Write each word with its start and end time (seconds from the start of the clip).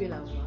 que 0.00 0.08
la 0.08 0.18
voix 0.20 0.39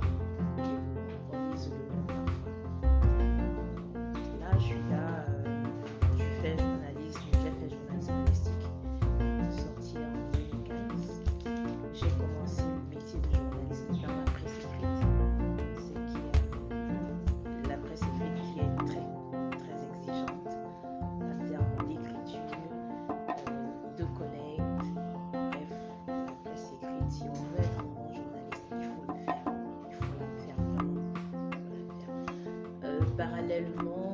parallèlement, 33.17 34.12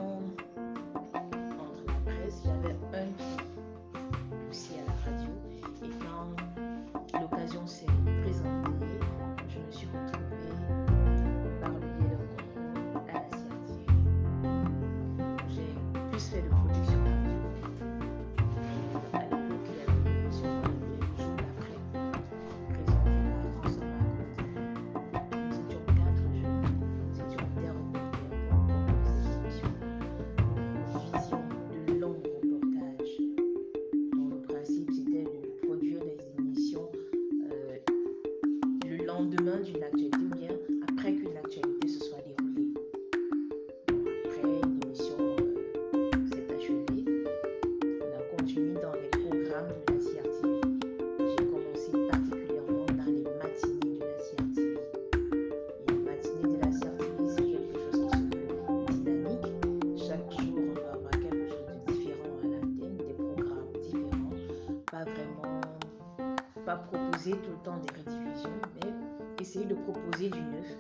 essayer 69.50 69.66
de 69.66 69.74
proposer 69.74 70.30
du 70.30 70.40
neuf 70.42 70.78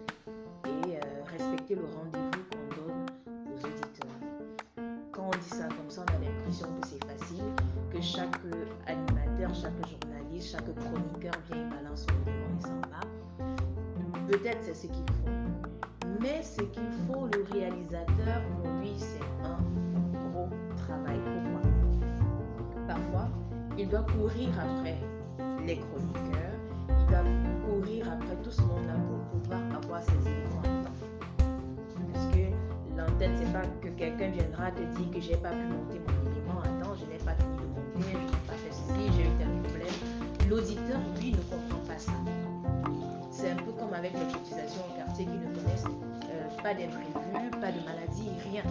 et 0.67 0.97
euh, 0.97 0.99
respecter 1.25 1.73
le 1.73 1.85
rendez-vous 1.85 2.43
qu'on 2.51 2.75
donne 2.75 3.05
aux 3.47 3.65
auditeurs. 3.65 4.85
Quand 5.11 5.23
on 5.25 5.31
dit 5.31 5.49
ça 5.49 5.67
comme 5.69 5.89
ça, 5.89 6.05
on 6.07 6.15
a 6.15 6.19
l'impression 6.19 6.67
que 6.79 6.87
c'est 6.87 7.03
facile, 7.03 7.45
que 7.91 7.99
chaque 7.99 8.35
animateur, 8.85 9.55
chaque 9.55 9.73
journaliste, 9.89 10.51
chaque 10.51 10.75
chroniqueur 10.75 11.33
vient 11.49 11.65
et 11.65 11.69
balance 11.81 12.05
son 12.05 12.29
élément 12.29 12.59
et 12.59 12.61
s'en 12.61 12.81
va. 12.91 14.27
Peut-être 14.27 14.59
c'est 14.61 14.75
ce 14.75 14.85
qu'il 14.85 15.13
faut. 15.23 16.19
Mais 16.21 16.43
ce 16.43 16.61
qu'il 16.61 16.91
faut, 17.07 17.25
le 17.25 17.45
réalisateur, 17.51 18.43
pour 18.61 18.71
lui, 18.73 18.93
c'est 18.97 19.47
un 19.47 19.57
gros 20.29 20.47
travail. 20.77 21.17
Pourquoi 21.25 22.85
Parfois, 22.87 23.29
il 23.79 23.89
doit 23.89 24.03
courir 24.03 24.49
après 24.59 24.99
les 25.65 25.77
courir 25.77 26.28
après 28.19 28.35
tout 28.43 28.51
ce 28.51 28.61
monde-là 28.61 28.93
pour 29.07 29.41
pouvoir 29.41 29.61
avoir 29.83 30.03
ses 30.03 30.27
éléments. 30.27 30.61
Parce 32.13 32.25
que 32.27 32.51
l'antenne, 32.97 33.35
c'est 33.37 33.53
pas 33.53 33.65
que 33.81 33.87
quelqu'un 33.89 34.29
viendra 34.29 34.71
te 34.71 34.81
dire 34.81 35.11
que 35.13 35.21
j'ai 35.21 35.37
pas 35.37 35.51
pu 35.51 35.65
monter 35.65 35.99
mon 35.99 36.31
élément 36.31 36.59
en 36.59 36.83
temps, 36.83 36.95
je 36.95 37.05
n'ai 37.05 37.19
pas 37.19 37.35
fini 37.35 37.57
de 37.57 37.67
monter, 37.67 38.11
je 38.11 38.17
n'ai 38.17 38.43
pas 38.47 38.53
fait 38.53 38.71
ceci, 38.71 39.11
j'ai 39.15 39.23
eu 39.23 39.33
tel 39.37 39.47
problème. 39.63 39.95
L'auditeur, 40.49 40.99
lui, 41.19 41.31
ne 41.31 41.37
comprend 41.37 41.79
pas 41.87 41.97
ça. 41.97 42.11
C'est 43.31 43.51
un 43.51 43.55
peu 43.55 43.71
comme 43.71 43.93
avec 43.93 44.13
les 44.13 44.33
cotisations 44.33 44.81
au 44.89 44.97
quartier 44.97 45.25
qui 45.25 45.31
ne 45.31 45.55
connaissent 45.55 45.85
euh, 45.85 46.61
pas 46.61 46.73
d'imprévus, 46.73 47.51
pas 47.51 47.71
de 47.71 47.79
maladie, 47.85 48.29
rien. 48.51 48.63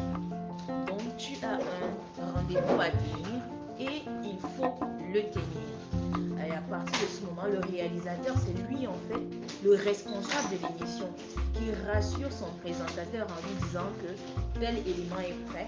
Donc 0.86 1.16
tu 1.16 1.34
as 1.42 1.54
un 1.54 2.32
rendez-vous 2.32 2.80
à 2.80 2.90
tenir 2.90 3.40
et 3.78 4.02
il 4.24 4.38
faut 4.38 4.74
le 5.12 5.20
tenir. 5.30 5.97
Et 6.48 6.52
à 6.52 6.62
partir 6.62 6.98
de 7.00 7.12
ce 7.12 7.24
moment, 7.26 7.44
le 7.44 7.60
réalisateur, 7.70 8.34
c'est 8.38 8.56
lui 8.70 8.86
en 8.86 8.96
fait 9.10 9.20
le 9.62 9.74
responsable 9.74 10.48
de 10.50 10.66
l'émission 10.66 11.08
qui 11.52 11.66
rassure 11.86 12.32
son 12.32 12.48
présentateur 12.62 13.26
en 13.26 13.46
lui 13.46 13.54
disant 13.66 13.88
que 14.00 14.58
tel 14.58 14.78
élément 14.78 15.20
est 15.20 15.36
prêt, 15.50 15.66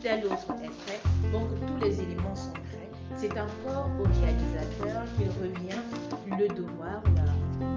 tel 0.00 0.24
autre 0.24 0.54
est 0.64 0.72
prêt, 0.86 1.00
donc 1.32 1.48
tous 1.66 1.84
les 1.84 2.00
éléments 2.00 2.34
sont 2.34 2.52
prêts. 2.52 2.88
C'est 3.16 3.32
encore 3.32 3.90
au 4.00 4.04
réalisateur 4.22 5.04
qu'il 5.18 5.28
revient 5.28 5.82
le 6.38 6.48
devoir, 6.48 7.02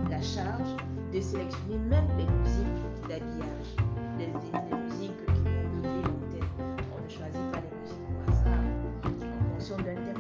la, 0.10 0.22
charge 0.22 0.76
de 1.14 1.20
sélectionner 1.20 1.78
même 1.90 2.08
les 2.18 2.26
musiques 2.26 3.10
d'habillage, 3.10 3.76
les, 4.18 4.28
musiques 4.28 5.26
qui 5.26 5.42
vont 5.42 5.96
l'antenne. 6.04 6.50
On 6.98 7.04
ne 7.04 7.10
choisit 7.10 7.52
pas 7.52 7.60
les 7.60 7.76
musiques 7.82 8.08
au 8.16 8.32
hasard. 8.32 8.64
En 9.04 9.52
fonction 9.52 9.78
d'un 9.78 9.96
thème, 9.96 10.19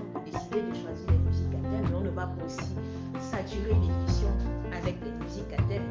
aussi 2.45 2.73
saturer 3.31 3.73
l'émission 3.73 4.31
avec 4.73 4.95
les 5.03 5.11
musiques 5.23 5.53
à 5.53 5.61
thème. 5.63 5.83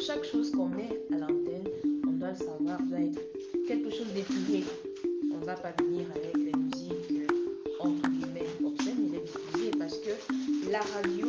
Chaque 0.00 0.24
chose 0.24 0.50
qu'on 0.50 0.68
met 0.68 0.88
à 1.12 1.18
l'antenne, 1.18 1.68
on 2.06 2.12
doit 2.12 2.30
le 2.30 2.36
savoir, 2.36 2.78
doit 2.88 3.00
être 3.00 3.20
quelque 3.66 3.90
chose 3.90 4.12
d'épuré. 4.14 4.64
On 5.34 5.38
ne 5.38 5.44
va 5.44 5.54
pas 5.54 5.72
venir 5.78 6.06
avec 6.14 6.34
les 6.36 6.52
musiques 6.58 7.30
entre 7.80 8.08
guillemets 8.08 8.46
obscènes, 8.64 9.08
mais 9.10 9.18
les 9.18 9.24
diffuser 9.24 9.70
parce 9.78 9.98
que 9.98 10.10
la 10.70 10.80
radio, 10.80 11.28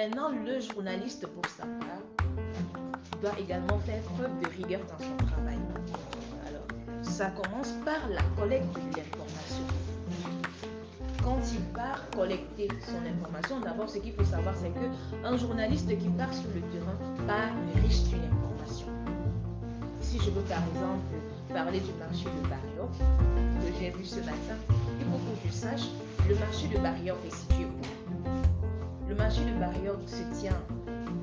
maintenant, 0.00 0.30
le 0.30 0.58
journaliste, 0.60 1.26
pour 1.26 1.44
sa 1.50 1.64
part, 1.64 2.24
doit 3.20 3.38
également 3.38 3.78
faire 3.80 4.00
preuve 4.16 4.30
de 4.40 4.48
rigueur 4.56 4.80
dans 4.88 5.04
son 5.04 5.26
travail. 5.26 5.58
Alors, 6.48 6.64
ça 7.02 7.26
commence 7.26 7.72
par 7.84 8.08
la 8.08 8.22
collecte 8.38 8.72
de 8.74 8.96
l'information. 8.96 9.66
Quand 11.22 11.38
il 11.52 11.60
part 11.74 12.08
collecter 12.16 12.68
son 12.86 13.04
information, 13.04 13.60
d'abord, 13.60 13.90
ce 13.90 13.98
qu'il 13.98 14.14
faut 14.14 14.24
savoir, 14.24 14.54
c'est 14.56 14.70
que 14.70 14.88
un 15.22 15.36
journaliste 15.36 15.88
qui 15.88 16.08
part 16.08 16.32
sur 16.32 16.48
le 16.54 16.62
terrain 16.72 16.96
part 17.26 17.52
riche 17.82 18.04
d'une 18.04 18.24
information. 18.24 18.86
Si 20.00 20.18
je 20.18 20.30
veux 20.30 20.46
par 20.48 20.62
exemple 20.72 21.12
parler 21.52 21.80
du 21.80 21.92
marché 21.98 22.24
de 22.24 22.48
Barriop, 22.48 22.90
que 23.60 23.78
j'ai 23.78 23.90
vu 23.90 24.04
ce 24.06 24.20
matin, 24.20 24.56
il 24.98 25.04
faut 25.04 25.18
que 25.18 25.46
je 25.46 25.52
sache 25.52 25.88
le 26.26 26.36
marché 26.36 26.68
de 26.68 26.78
Barriop 26.78 27.18
est 27.26 27.34
situé 27.34 27.66
où? 27.66 27.99
Marché 29.20 29.44
de 29.44 29.52
Barriop 29.60 30.00
se 30.06 30.40
tient 30.40 30.56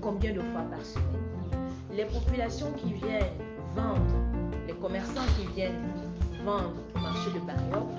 combien 0.01 0.31
de 0.31 0.39
fois 0.39 0.61
par 0.69 0.85
semaine? 0.85 1.71
Les 1.91 2.05
populations 2.05 2.71
qui 2.73 2.93
viennent 2.93 3.33
vendre, 3.75 4.15
les 4.67 4.73
commerçants 4.73 5.25
qui 5.35 5.47
viennent 5.55 5.81
vendre 6.45 6.75
au 6.95 6.99
marché 6.99 7.31
de 7.33 7.39
Barriop 7.39 7.89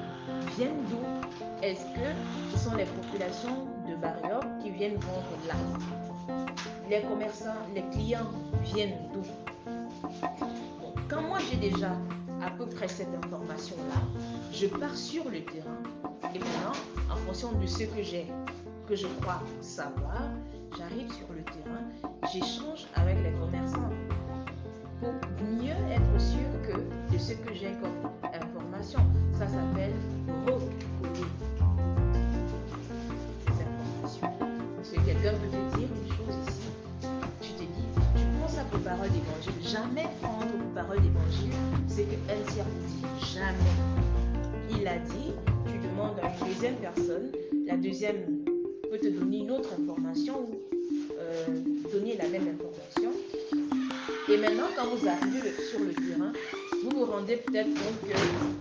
viennent 0.56 0.84
d'où? 0.88 1.02
Est-ce 1.64 1.82
que 1.96 2.08
ce 2.52 2.58
sont 2.58 2.76
les 2.76 2.84
populations 2.84 3.66
de 3.88 3.96
Barriop 3.96 4.44
qui 4.62 4.70
viennent 4.70 4.98
vendre 4.98 5.36
là? 5.48 5.56
Les 6.88 7.02
commerçants, 7.02 7.60
les 7.74 7.82
clients 7.90 8.30
viennent 8.62 8.98
d'où? 9.12 9.24
Quand 11.08 11.22
moi 11.22 11.38
j'ai 11.50 11.56
déjà 11.56 11.90
à 12.40 12.50
peu 12.50 12.66
près 12.66 12.86
cette 12.86 13.12
information-là. 13.24 14.00
Je 14.52 14.66
pars 14.68 14.94
sur 14.94 15.24
le 15.24 15.40
terrain. 15.42 15.82
Et 16.34 16.38
maintenant, 16.38 16.78
en 17.10 17.16
fonction 17.16 17.50
de 17.52 17.66
ce 17.66 17.82
que 17.82 18.02
j'ai, 18.02 18.26
que 18.88 18.96
je 18.96 19.06
crois 19.20 19.42
savoir, 19.60 20.22
j'arrive 20.78 21.12
sur 21.12 21.26
le 21.28 21.42
terrain, 21.42 21.84
j'échange 22.32 22.86
avec 22.94 23.16
les 23.22 23.32
commerçants 23.32 23.90
pour 25.00 25.12
mieux 25.44 25.76
être 25.92 26.18
sûr 26.18 26.48
que 26.66 27.12
de 27.12 27.18
ce 27.18 27.34
que 27.34 27.52
j'ai 27.54 27.72
comme 27.82 28.10
information. 28.32 29.00
Ça 29.38 29.46
s'appelle 29.46 29.92
recoller 30.46 31.26
ces 33.44 33.62
informations. 33.62 34.30
Parce 34.76 34.90
que 34.90 35.00
quelqu'un 35.00 35.32
peut 35.32 35.50
te 35.50 35.76
dire 35.76 35.88
une 35.94 36.12
chose 36.16 36.34
ici. 36.48 36.68
Tu 37.42 37.52
te 37.52 37.60
dis, 37.60 37.88
tu 38.16 38.24
prends 38.38 38.48
ça 38.48 38.64
pour 38.70 38.80
parole 38.80 39.10
d'évangile. 39.10 39.68
Jamais 39.68 40.08
prendre 40.22 40.46
pour 40.46 40.74
parole 40.74 41.02
d'évangile 41.02 41.52
c'est 41.88 42.04
qu'un 42.04 42.52
tiers 42.52 42.64
dit. 42.64 43.04
Jamais. 43.34 44.80
Il 44.80 44.88
a 44.88 44.96
dit, 44.96 45.34
tu 45.66 45.78
demandes 45.78 46.18
à 46.22 46.28
une 46.28 46.54
deuxième 46.54 46.76
personne, 46.76 47.32
la 47.66 47.76
deuxième 47.76 48.44
peut 49.00 49.08
te 49.08 49.12
donner 49.12 49.38
une 49.38 49.50
autre 49.50 49.70
information 49.78 50.34
ou 50.40 50.54
euh, 51.18 51.46
donner 51.92 52.16
la 52.16 52.28
même 52.28 52.48
information. 52.48 53.10
Et 54.28 54.36
maintenant, 54.36 54.68
quand 54.76 54.86
vous 54.94 55.08
arrivez 55.08 55.52
sur 55.70 55.80
le 55.80 55.92
terrain, 55.92 56.32
vous 56.82 56.90
vous 56.90 57.04
rendez 57.04 57.36
peut-être 57.36 57.68
compte 57.68 58.00
que 58.08 58.16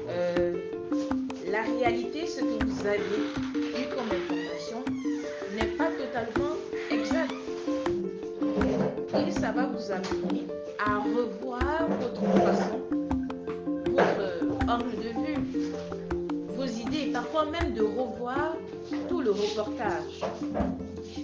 euh, 0.10 0.54
la 1.52 1.62
réalité, 1.62 2.26
ce 2.26 2.42
que 2.42 2.66
vous 2.66 2.88
avez 2.88 2.98
eu 2.98 3.88
comme 3.96 4.06
information, 4.06 4.84
n'est 5.56 5.76
pas 5.78 5.90
totalement 5.92 6.56
exact. 6.90 7.34
Et 9.28 9.32
ça 9.32 9.52
va 9.52 9.66
vous 9.66 9.92
amener 9.92 10.48
à 10.80 10.98
revoir 11.00 11.88
votre 12.00 12.22
façon, 12.44 12.82
votre 13.86 14.72
angle 14.72 14.96
de 14.98 15.10
vue, 15.26 15.62
vos 16.56 16.66
idées, 16.66 17.12
parfois 17.12 17.46
même 17.46 17.74
de 17.74 17.82
revoir 17.82 18.56
tout 19.08 19.22
le 19.22 19.32
reportage. 19.32 20.22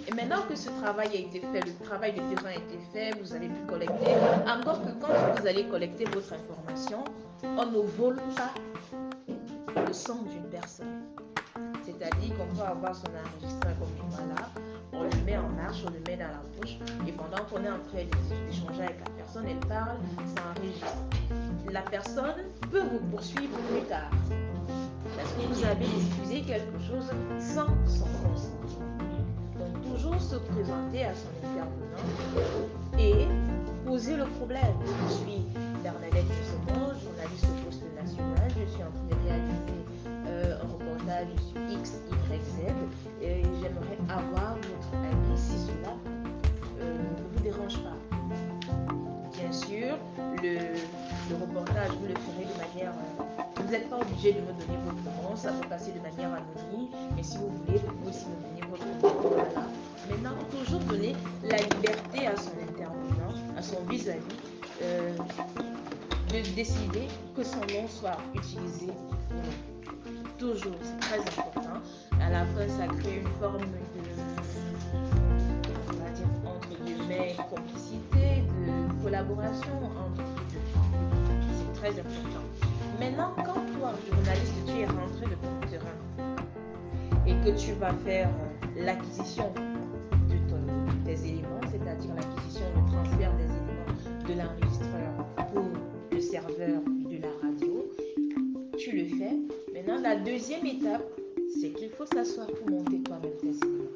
Et 0.08 0.14
maintenant 0.14 0.42
que 0.50 0.56
ce 0.56 0.70
travail 0.82 1.10
a 1.10 1.20
été 1.20 1.40
fait, 1.40 1.66
le 1.66 1.86
travail 1.86 2.14
de 2.14 2.20
terrain 2.36 2.50
a 2.50 2.56
été 2.56 2.80
fait, 2.92 3.12
vous 3.22 3.34
allez 3.34 3.48
pu 3.48 3.66
collecter. 3.68 4.12
Encore 4.48 4.82
que 4.82 4.92
quand 5.00 5.14
vous 5.38 5.48
allez 5.48 5.66
collecter 5.66 6.06
votre 6.06 6.34
information, 6.34 7.04
on 7.44 7.66
ne 7.66 7.80
vole 7.98 8.22
pas 8.36 8.54
le 9.86 9.94
sang 9.94 10.20
d'une 10.30 10.50
personne. 10.50 11.04
C'est-à-dire 11.84 12.36
qu'on 12.38 12.56
peut 12.56 12.64
avoir 12.64 12.96
son 12.96 13.08
enregistreur 13.08 13.74
comme 13.80 14.30
là, 14.36 14.50
on 14.94 15.04
le 15.04 15.26
met 15.26 15.38
en 15.38 15.50
marche, 15.50 15.84
on 15.86 15.92
le 15.92 16.00
met 16.08 16.18
dans 16.18 16.28
la 16.28 16.42
bouche, 16.56 16.78
et 17.08 17.12
pendant 17.12 17.44
qu'on 17.46 17.64
est 17.64 17.70
en 17.70 17.80
train 17.80 18.06
d'échanger 18.48 18.84
avec 18.84 19.00
la 19.00 19.12
personne, 19.18 19.46
elle 19.48 19.68
parle, 19.68 19.98
ça 20.36 20.44
enregistre. 20.56 20.98
La 21.72 21.82
personne 21.82 22.46
peut 22.72 22.82
vous 22.82 23.00
poursuivre 23.12 23.58
plus 23.72 23.82
tard. 23.88 24.12
Parce 25.16 25.32
que 25.34 25.54
vous 25.54 25.64
avez 25.66 25.86
diffusé 25.86 26.42
quelque 26.42 26.80
chose 26.80 27.10
sans 27.40 27.68
son 27.86 28.06
consentement. 28.24 28.86
Donc 29.58 29.94
toujours 29.94 30.20
se 30.22 30.36
présenter 30.36 31.06
à 31.06 31.14
son 31.14 31.30
intervenant 31.48 32.74
et 32.98 33.28
poser 33.86 34.18
le 34.18 34.26
problème. 34.26 34.76
Je 35.08 35.14
suis 35.14 35.42
Bernadette 35.84 36.26
Jussemont, 36.40 36.94
journaliste 37.00 37.46
au 37.46 37.66
poste 37.66 37.84
national. 37.96 38.50
Je 38.50 38.72
suis 38.72 38.84
en 38.84 38.92
train 38.92 39.08
de 39.10 39.28
réaliser 39.28 39.84
euh, 40.28 40.56
un 40.64 40.68
reportage 40.68 41.28
sur 41.38 41.80
X, 41.80 42.00
Y, 42.12 42.42
Z. 42.42 42.74
Et 43.22 43.44
j'aimerais 43.62 43.98
avoir 44.10 44.56
votre 44.56 44.94
avis 44.96 45.38
si 45.38 45.58
cela 45.60 45.94
euh, 46.82 46.98
ne 46.98 47.38
vous 47.38 47.44
dérange 47.44 47.78
pas. 47.84 47.98
Bien 49.38 49.52
sûr, 49.52 49.98
le, 50.42 50.54
le, 51.30 51.36
reportage, 51.36 51.92
vous 52.00 52.08
le 52.08 52.16
ferez 52.16 52.46
de 52.46 52.58
manière... 52.58 52.94
Vous 53.64 53.72
n'êtes 53.72 53.90
pas 53.90 53.98
obligé 53.98 54.34
de 54.34 54.42
me 54.42 54.48
donner 54.48 54.78
votre 54.84 55.24
nom, 55.24 55.36
ça 55.38 55.52
peut 55.54 55.68
passer 55.70 55.92
de 55.92 56.00
manière 56.00 56.32
anonyme. 56.34 56.90
Mais 57.16 57.24
si 57.24 57.38
vous 57.38 57.50
voulez, 57.50 57.80
vous 57.80 57.94
pouvez 57.94 58.10
aussi 58.10 58.26
me 58.26 58.36
donner 58.36 58.62
votre 58.70 58.86
nom. 58.86 59.30
Voilà. 59.30 59.68
Maintenant, 60.10 60.38
toujours 60.52 60.80
donner 60.82 61.16
la 61.44 61.58
liberté 61.58 62.28
à 62.28 62.36
son 62.36 62.52
intervenant, 62.62 63.34
à 63.58 63.62
son 63.62 63.82
vis-à-vis, 63.90 64.22
euh, 64.82 65.16
de 66.30 66.56
décider 66.56 67.08
que 67.36 67.44
son 67.44 67.60
nom 67.62 67.88
soit 67.88 68.18
utilisé. 68.36 68.88
Toujours, 70.38 70.76
c'est 70.82 71.00
très 71.00 71.20
important. 71.20 71.80
À 72.20 72.30
la 72.30 72.46
fin, 72.46 72.68
ça 72.68 72.88
crée 72.88 73.20
une 73.20 73.32
forme 73.40 73.62
de, 73.62 73.80
on 75.88 76.04
va 76.04 76.10
dire, 76.10 76.28
entre 76.46 76.84
guillemets, 76.84 77.38
complicité, 77.50 78.44
de 78.68 79.04
collaboration 79.04 79.72
entre 79.86 80.22
les 80.22 80.54
deux. 80.54 80.62
C'est 81.56 81.80
très 81.80 81.92
important. 81.92 82.63
Maintenant, 83.04 83.34
quand 83.36 83.60
toi, 83.78 83.92
journaliste, 84.10 84.54
tu 84.66 84.80
es 84.80 84.86
rentré 84.86 85.26
de 85.26 85.36
ton 85.36 85.68
terrain 85.70 85.86
et 87.28 87.34
que 87.44 87.60
tu 87.60 87.74
vas 87.74 87.92
faire 88.06 88.30
l'acquisition 88.78 89.52
de 90.30 90.38
ton, 90.50 90.58
tes 91.04 91.20
éléments, 91.28 91.60
c'est-à-dire 91.70 92.16
l'acquisition, 92.16 92.64
le 92.74 92.92
transfert 92.94 93.34
des 93.36 93.44
éléments 93.44 94.26
de 94.26 94.34
l'enregistreur 94.40 95.26
pour 95.52 95.66
le 96.14 96.22
serveur 96.22 96.82
de 97.12 97.18
la 97.18 97.28
radio, 97.42 97.92
tu 98.78 98.96
le 98.96 99.06
fais. 99.18 99.36
Maintenant, 99.74 100.00
la 100.02 100.16
deuxième 100.16 100.66
étape, 100.66 101.04
c'est 101.60 101.72
qu'il 101.72 101.90
faut 101.90 102.06
s'asseoir 102.06 102.48
pour 102.48 102.70
monter 102.70 103.02
toi-même 103.02 103.34
tes 103.42 103.50
éléments. 103.50 103.93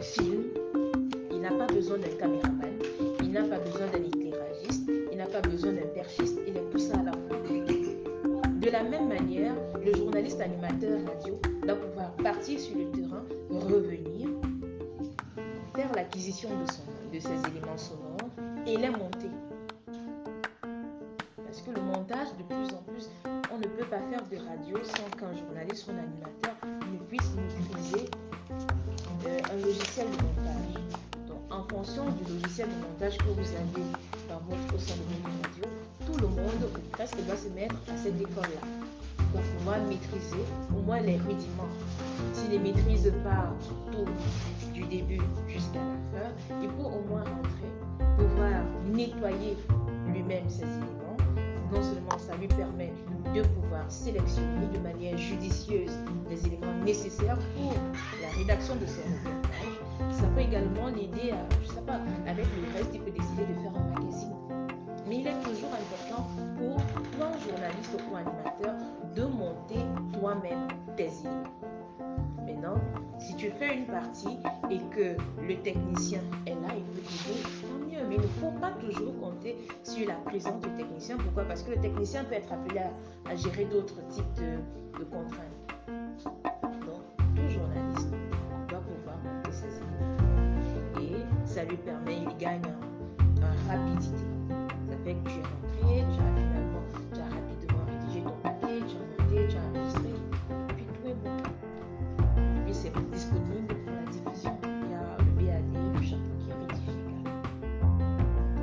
Filme. 0.00 0.44
Il 1.30 1.40
n'a 1.40 1.50
pas 1.50 1.66
besoin 1.66 1.98
d'un 1.98 2.08
caméraman, 2.18 2.72
il 3.22 3.32
n'a 3.32 3.42
pas 3.42 3.58
besoin 3.58 3.86
d'un 3.88 4.02
éclairagiste, 4.02 4.90
il 5.10 5.16
n'a 5.16 5.26
pas 5.26 5.40
besoin 5.40 5.72
d'un 5.72 5.86
perchiste, 5.94 6.38
il 6.46 6.56
est 6.56 6.70
tout 6.70 6.78
ça 6.78 6.94
à 6.98 7.02
la 7.02 7.12
fois. 7.12 7.40
De 8.60 8.68
la 8.68 8.82
même 8.82 9.08
manière, 9.08 9.54
le 9.82 9.94
journaliste 9.94 10.40
animateur 10.40 10.98
radio 11.06 11.40
doit 11.66 11.76
pouvoir 11.76 12.12
partir 12.16 12.60
sur 12.60 12.76
le 12.76 12.90
terrain, 12.90 13.24
revenir, 13.48 14.28
faire 15.74 15.90
l'acquisition 15.94 16.50
de, 16.50 17.14
de 17.14 17.20
ses 17.20 17.50
éléments 17.50 17.78
sonores 17.78 18.30
et 18.66 18.76
les 18.76 18.90
monter. 18.90 19.30
Parce 21.36 21.62
que 21.62 21.70
le 21.70 21.80
montage, 21.80 22.28
de 22.38 22.42
plus 22.44 22.74
en 22.74 22.82
plus, 22.82 23.10
on 23.52 23.58
ne 23.58 23.64
peut 23.64 23.86
pas 23.86 23.98
faire 24.10 24.22
de 24.30 24.36
radio 24.36 24.76
sans 24.84 25.16
qu'un 25.16 25.34
journaliste 25.34 25.88
ou 25.88 25.92
un 25.92 25.98
animateur 25.98 26.49
de 30.04 30.10
montage. 30.10 30.74
Donc, 31.28 31.40
en 31.50 31.62
fonction 31.68 32.04
du 32.10 32.24
logiciel 32.32 32.68
de 32.68 32.74
montage 32.86 33.18
que 33.18 33.24
vous 33.24 33.40
avez 33.40 33.86
dans 34.28 34.40
votre 34.48 34.80
sein 34.80 34.94
de 34.96 35.02
radio, 35.24 35.64
tout 36.06 36.18
le 36.20 36.28
monde, 36.28 36.70
presque, 36.92 37.16
doit 37.26 37.36
se 37.36 37.48
mettre 37.48 37.74
à 37.92 37.96
cette 37.96 38.20
école-là 38.20 38.66
pour 39.32 39.40
pouvoir 39.40 39.78
maîtriser 39.88 40.44
au 40.76 40.82
moins 40.82 41.00
les 41.00 41.16
rudiments. 41.16 41.68
S'il 42.32 42.50
ne 42.50 42.58
maîtrise 42.58 43.12
pas 43.22 43.52
tout 43.92 44.06
du 44.72 44.82
début 44.84 45.22
jusqu'à 45.48 45.78
la 45.78 46.18
fin, 46.18 46.28
il 46.62 46.68
faut 46.70 46.88
au 46.88 47.02
moins 47.08 47.24
rentrer, 47.24 47.70
pouvoir 48.18 48.62
nettoyer 48.92 49.56
lui-même 50.12 50.48
ses 50.48 50.62
éléments. 50.62 51.16
Non 51.72 51.82
seulement 51.82 52.18
ça 52.18 52.34
lui 52.36 52.48
permet 52.48 52.92
de 53.34 53.42
pouvoir 53.42 53.84
sélectionner 53.88 54.66
de 54.74 54.78
manière 54.78 55.16
judicieuse 55.16 55.92
les 56.28 56.46
éléments 56.46 56.74
nécessaires 56.84 57.38
pour 57.56 57.72
la 58.20 58.28
rédaction 58.36 58.74
de 58.76 58.86
ses 58.86 59.02
reportages, 59.02 59.78
ça 60.20 60.26
peut 60.28 60.40
également 60.40 60.88
l'aider 60.88 61.32
à, 61.32 61.38
je 61.62 61.68
sais 61.68 61.80
pas, 61.80 61.98
avec 62.26 62.46
le 62.56 62.78
reste, 62.78 62.90
il 62.92 63.00
peut 63.00 63.10
décider 63.10 63.46
de 63.46 63.54
faire 63.54 63.72
un 63.74 64.00
magazine. 64.00 64.34
Mais 65.08 65.18
il 65.18 65.26
est 65.26 65.40
toujours 65.42 65.70
important 65.70 66.28
pour 66.56 66.76
toi, 67.16 67.30
journaliste 67.48 67.96
ou 68.10 68.16
animateur, 68.16 68.74
de 69.16 69.22
monter 69.24 69.80
toi-même 70.18 70.68
tes 70.96 71.10
éléments. 71.24 71.70
Maintenant, 72.46 72.80
si 73.18 73.34
tu 73.36 73.50
fais 73.50 73.76
une 73.76 73.86
partie 73.86 74.36
et 74.70 74.78
que 74.94 75.16
le 75.42 75.56
technicien 75.62 76.20
est 76.46 76.54
là, 76.54 76.68
il 76.76 76.84
peut 76.84 77.00
t'aider, 77.00 77.42
tant 77.62 77.86
mieux. 77.86 78.06
Mais 78.08 78.16
il 78.16 78.20
ne 78.20 78.26
faut 78.26 78.52
pas 78.60 78.72
toujours 78.72 79.18
compter 79.20 79.56
sur 79.82 80.06
la 80.06 80.14
présence 80.14 80.60
du 80.60 80.70
technicien. 80.70 81.16
Pourquoi? 81.16 81.44
Parce 81.44 81.62
que 81.62 81.70
le 81.70 81.80
technicien 81.80 82.24
peut 82.24 82.34
être 82.34 82.52
appelé 82.52 82.80
à, 82.80 83.36
gérer 83.36 83.64
d'autres 83.64 84.06
types 84.08 84.34
de, 84.34 85.04
contraintes. 85.04 86.69
Ça 91.60 91.66
lui 91.66 91.76
permet, 91.76 92.16
il 92.22 92.36
gagne 92.38 92.62
en, 92.64 93.70
rapidité. 93.70 94.16
Ça 94.88 94.96
fait 95.04 95.12
que 95.12 95.28
tu 95.28 95.36
es 95.36 95.42
rentré, 95.42 96.04
tu 96.10 96.20
as 96.20 96.32
finalement, 96.40 96.84
tu 97.12 97.20
as 97.20 97.24
rapidement 97.24 97.84
rédigé 97.86 98.22
ton 98.22 98.36
papier, 98.42 98.80
tu 98.88 98.96
as 98.96 99.22
monté, 99.22 99.46
tu 99.46 99.56
as 99.56 99.78
enregistré, 99.78 100.14
puis 100.74 100.84
tout 100.86 101.08
est 101.08 101.14
bon 101.22 101.36
puis 102.64 102.74
c'est 102.74 102.92
disponible 103.12 103.74
pour 103.84 103.92
la 103.92 104.10
diffusion. 104.10 104.56
Il 104.64 104.90
y 104.90 104.94
a 104.94 105.04
le 105.18 105.32
BAD, 105.36 105.94
le 105.94 106.02
chapeau 106.02 106.32
qui 106.38 106.50
est 106.50 106.54
rectifié 106.54 106.94
également. 106.94 107.42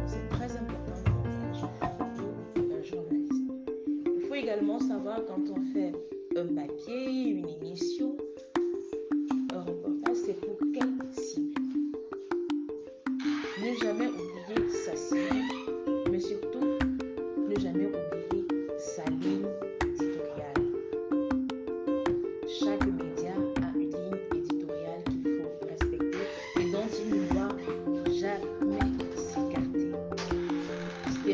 C'est 0.07 0.29
très 0.29 0.51
important 0.57 0.97
pour 1.05 2.63
un 2.63 2.83
journaliste. 2.83 3.43
Il 4.15 4.25
faut 4.27 4.35
également 4.35 4.79
savoir 4.79 5.19
quand 5.27 5.41
on 5.55 5.61
fait 5.71 5.93
un 6.35 6.47
papier, 6.47 7.29
une 7.29 7.49
émission, 7.61 8.17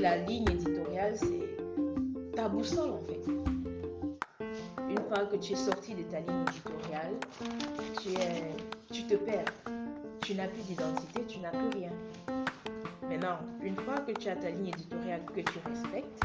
la 0.03 0.17
ligne 0.17 0.49
éditoriale, 0.51 1.13
c'est 1.15 2.35
ta 2.35 2.49
boussole 2.49 2.91
en 2.91 2.99
fait. 2.99 3.21
Une 4.89 4.99
fois 5.07 5.25
que 5.31 5.37
tu 5.37 5.53
es 5.53 5.55
sorti 5.55 5.95
de 5.95 6.03
ta 6.03 6.19
ligne 6.19 6.43
éditoriale, 6.49 7.13
tu, 8.01 8.09
es, 8.09 8.51
tu 8.91 9.03
te 9.03 9.15
perds. 9.15 9.45
Tu 10.19 10.35
n'as 10.35 10.47
plus 10.47 10.61
d'identité, 10.63 11.23
tu 11.25 11.39
n'as 11.39 11.51
plus 11.51 11.79
rien. 11.79 11.91
Maintenant, 13.07 13.39
une 13.63 13.77
fois 13.77 13.95
que 14.05 14.11
tu 14.11 14.27
as 14.27 14.35
ta 14.35 14.49
ligne 14.49 14.67
éditoriale 14.67 15.21
que 15.33 15.39
tu 15.39 15.59
respectes, 15.65 16.21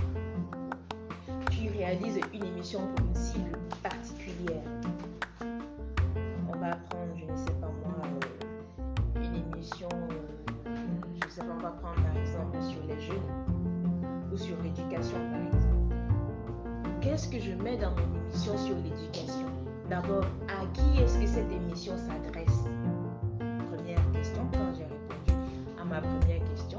tu 1.53 1.69
réalises 1.71 2.19
une 2.35 2.45
émission 2.47 2.81
pour 2.97 3.07
une 3.07 3.15
cible 3.15 3.59
particulière 3.81 4.78
Qu'est-ce 17.19 17.31
que 17.31 17.41
je 17.41 17.53
mets 17.53 17.77
dans 17.77 17.91
mon 17.91 18.29
émission 18.31 18.57
sur 18.57 18.77
l'éducation? 18.77 19.49
D'abord, 19.91 20.23
à 20.47 20.65
qui 20.73 21.03
est-ce 21.03 21.19
que 21.19 21.27
cette 21.27 21.51
émission 21.51 21.95
s'adresse? 21.97 22.61
Première 23.41 24.13
question, 24.13 24.43
quand 24.53 24.73
j'ai 24.77 24.85
répondu 24.85 25.33
à 25.81 25.85
ma 25.85 26.01
première 26.01 26.45
question, 26.45 26.79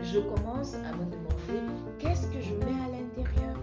je 0.00 0.20
commence 0.20 0.74
à 0.74 0.92
me 0.92 1.06
demander 1.06 1.74
qu'est-ce 1.98 2.28
que 2.28 2.40
je 2.40 2.54
mets 2.54 2.66
à 2.66 2.88
l'intérieur? 2.92 3.56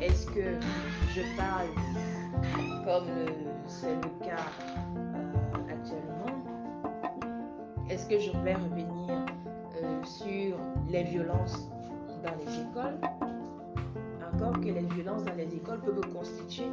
Est-ce 0.00 0.26
que 0.26 0.58
je 1.14 1.22
parle 1.36 1.68
comme 2.84 3.06
c'est 3.68 3.94
le 3.94 4.26
cas 4.26 4.42
euh, 4.96 5.70
actuellement? 5.70 6.34
Est-ce 7.88 8.08
que 8.08 8.18
je 8.18 8.32
vais 8.38 8.54
revenir 8.54 9.24
euh, 9.84 10.04
sur 10.04 10.56
les 10.88 11.04
violences 11.04 11.70
dans 12.22 12.34
les 12.36 12.60
écoles 12.60 12.98
Encore 14.32 14.60
que 14.60 14.66
les 14.66 14.82
violences 14.94 15.24
dans 15.24 15.34
les 15.34 15.54
écoles 15.54 15.80
peuvent 15.80 16.12
constituer 16.12 16.70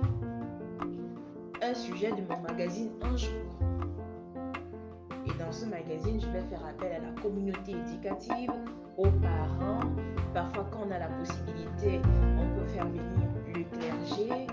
un 1.61 1.73
sujet 1.73 2.11
de 2.11 2.21
mon 2.29 2.39
magazine 2.41 2.89
un 3.01 3.15
jour. 3.17 3.31
Et 5.25 5.31
dans 5.39 5.51
ce 5.51 5.65
magazine, 5.65 6.19
je 6.21 6.27
vais 6.27 6.41
faire 6.41 6.63
appel 6.65 6.91
à 6.91 6.99
la 6.99 7.21
communauté 7.21 7.71
éducative, 7.71 8.51
aux 8.97 9.09
parents. 9.09 9.79
Parfois, 10.33 10.67
quand 10.71 10.85
on 10.87 10.91
a 10.91 10.99
la 10.99 11.07
possibilité, 11.07 12.01
on 12.37 12.59
peut 12.59 12.67
faire 12.67 12.87
venir 12.87 13.03
le 13.47 13.63
clergé, 13.63 14.47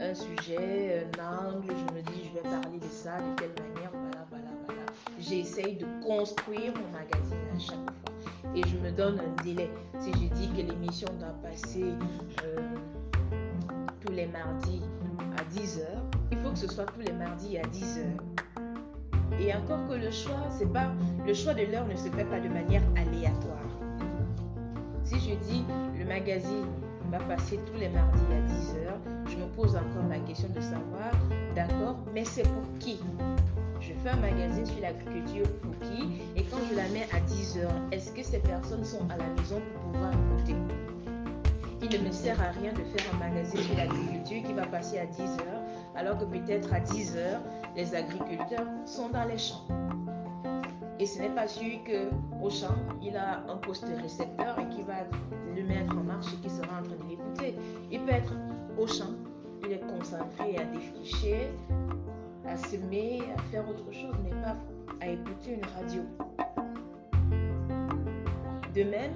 un 0.00 0.14
sujet, 0.14 1.06
un 1.18 1.52
angle, 1.52 1.68
je 1.68 1.94
me 1.94 2.02
dis, 2.02 2.24
je 2.24 2.34
vais 2.34 2.42
parler 2.42 2.78
de 2.78 2.88
ça 2.88 3.18
de 3.18 3.34
telle 3.36 3.52
manière, 3.62 3.90
voilà, 3.92 4.26
voilà, 4.30 4.50
voilà. 4.66 4.82
J'essaye 5.18 5.76
de 5.76 5.86
construire 6.04 6.72
mon 6.74 6.90
magazine 6.92 7.38
à 7.54 7.58
chaque 7.58 7.76
fois. 7.76 8.54
Et 8.54 8.62
je 8.68 8.76
me 8.76 8.90
donne 8.90 9.20
un 9.20 9.42
délai. 9.42 9.70
Si 9.98 10.12
je 10.12 10.34
dis 10.34 10.48
que 10.48 10.60
l'émission 10.60 11.08
doit 11.18 11.34
passer 11.42 11.84
euh, 12.44 12.58
tous 14.00 14.12
les 14.12 14.26
mardis 14.26 14.82
à 15.38 15.42
10h, 15.58 15.86
il 16.30 16.38
faut 16.38 16.50
que 16.50 16.58
ce 16.58 16.68
soit 16.68 16.86
tous 16.86 17.00
les 17.00 17.12
mardis 17.12 17.58
à 17.58 17.62
10h. 17.62 18.04
Et 19.40 19.54
encore 19.54 19.88
que 19.88 19.94
le 19.94 20.10
choix, 20.10 20.46
c'est 20.50 20.72
pas 20.72 20.92
le 21.26 21.34
choix 21.34 21.54
de 21.54 21.64
l'heure 21.64 21.86
ne 21.86 21.96
se 21.96 22.08
fait 22.08 22.24
pas 22.24 22.38
de 22.38 22.48
manière 22.48 22.82
aléatoire. 22.96 23.58
Si 25.04 25.18
je 25.18 25.34
dis 25.46 25.64
le 25.98 26.04
magazine 26.04 26.66
va 27.16 27.36
passer 27.36 27.60
tous 27.66 27.78
les 27.78 27.88
mardis 27.88 28.20
à 28.32 28.40
10h, 28.40 29.30
je 29.30 29.36
me 29.36 29.46
pose 29.54 29.76
encore 29.76 30.08
la 30.08 30.18
question 30.18 30.48
de 30.48 30.60
savoir, 30.60 31.12
d'accord, 31.54 31.96
mais 32.12 32.24
c'est 32.24 32.42
pour 32.42 32.78
qui? 32.80 32.98
Je 33.80 33.92
fais 34.02 34.08
un 34.08 34.16
magazine 34.16 34.66
sur 34.66 34.80
l'agriculture 34.80 35.46
pour 35.62 35.78
qui? 35.78 36.22
Et 36.34 36.42
quand 36.44 36.58
je 36.68 36.74
la 36.74 36.88
mets 36.88 37.06
à 37.12 37.20
10h, 37.20 37.68
est-ce 37.92 38.10
que 38.10 38.22
ces 38.22 38.40
personnes 38.40 38.84
sont 38.84 39.04
à 39.10 39.16
la 39.16 39.28
maison 39.40 39.60
pour 39.60 39.92
pouvoir 39.92 40.10
écouter? 40.12 40.56
Il 41.82 42.02
ne 42.02 42.06
me 42.08 42.12
sert 42.12 42.40
à 42.40 42.50
rien 42.50 42.72
de 42.72 42.82
faire 42.82 43.14
un 43.14 43.18
magazine 43.18 43.60
sur 43.60 43.76
l'agriculture 43.76 44.42
qui 44.42 44.52
va 44.52 44.66
passer 44.66 44.98
à 44.98 45.04
10h, 45.04 45.44
alors 45.94 46.18
que 46.18 46.24
peut-être 46.24 46.72
à 46.72 46.80
10h, 46.80 47.38
les 47.76 47.94
agriculteurs 47.94 48.66
sont 48.86 49.10
dans 49.10 49.24
les 49.24 49.38
champs. 49.38 49.68
Et 50.98 51.06
ce 51.06 51.20
n'est 51.20 51.30
pas 51.30 51.46
sûr 51.46 51.78
qu'au 51.84 52.50
champ, 52.50 52.74
il 53.02 53.16
a 53.16 53.44
un 53.48 53.56
poste 53.56 53.86
récepteur 54.00 54.58
et 54.58 54.68
qui 54.74 54.82
va 54.82 54.94
peut 58.04 58.12
être 58.12 58.32
au 58.78 58.86
champ, 58.86 59.12
il 59.64 59.72
est 59.72 59.80
concentré 59.80 60.58
à 60.58 60.64
défricher, 60.64 61.50
à 62.46 62.56
semer, 62.56 63.22
à 63.36 63.40
faire 63.50 63.68
autre 63.68 63.90
chose, 63.92 64.14
mais 64.22 64.30
pas 64.30 64.56
à 65.00 65.08
écouter 65.08 65.54
une 65.54 65.64
radio. 65.76 66.02
De 68.74 68.82
même 68.82 69.12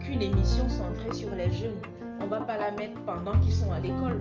qu'une 0.00 0.22
émission 0.22 0.68
centrée 0.68 1.12
sur 1.12 1.34
les 1.34 1.50
jeunes, 1.50 1.80
on 2.20 2.24
ne 2.24 2.30
va 2.30 2.40
pas 2.40 2.56
la 2.56 2.70
mettre 2.70 2.98
pendant 3.04 3.38
qu'ils 3.40 3.52
sont 3.52 3.72
à 3.72 3.80
l'école. 3.80 4.20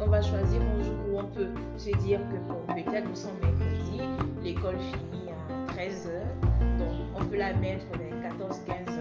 On 0.00 0.08
va 0.08 0.20
choisir 0.20 0.60
un 0.60 0.82
jour 0.82 0.94
où 1.12 1.18
on 1.18 1.26
peut 1.26 1.48
se 1.76 1.90
dire 1.98 2.20
que 2.30 2.36
bon, 2.48 2.60
peut-être 2.74 3.08
nous 3.08 3.14
sommes 3.14 3.38
mercredi, 3.40 4.00
l'école 4.42 4.78
finit 4.78 5.30
à 5.30 5.72
13h, 5.72 6.78
donc 6.78 6.88
on 7.14 7.24
peut 7.26 7.36
la 7.36 7.54
mettre 7.54 7.86
vers 7.96 8.32
14-15h, 8.32 8.93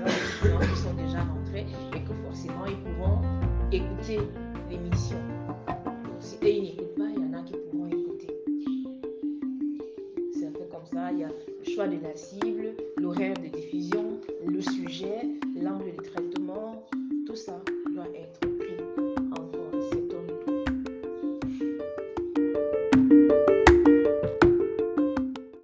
qui 0.43 0.77
sont 0.77 0.93
déjà 0.93 1.23
rentrés 1.23 1.65
et 1.95 2.01
que 2.01 2.13
forcément 2.25 2.65
ils 2.65 2.77
pourront 2.77 3.21
écouter 3.71 4.19
l'émission. 4.69 5.17
Donc 5.67 6.19
si 6.19 6.37
ils 6.41 6.63
n'écoutent 6.63 6.95
pas, 6.95 7.05
il 7.09 7.15
y 7.15 7.25
en 7.25 7.33
a 7.33 7.41
qui 7.43 7.53
pourront 7.71 7.87
écouter. 7.87 8.27
C'est 10.33 10.47
un 10.47 10.51
peu 10.51 10.65
comme 10.71 10.85
ça, 10.85 11.11
il 11.11 11.19
y 11.19 11.23
a 11.23 11.29
le 11.29 11.71
choix 11.73 11.87
de 11.87 11.97
la 12.01 12.15
cible 12.15 12.52